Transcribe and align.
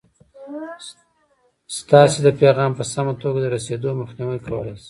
ستاسې 1.77 2.19
د 2.23 2.27
پیغام 2.39 2.71
په 2.75 2.83
سمه 2.93 3.13
توګه 3.23 3.39
د 3.41 3.47
رسېدو 3.55 3.89
مخنیوی 4.01 4.39
کولای 4.47 4.73
شي. 4.77 4.79